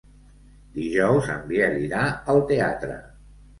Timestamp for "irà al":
1.83-2.43